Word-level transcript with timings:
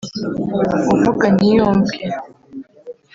uvuga 0.95 1.25
ntiyumvwe 1.35 1.97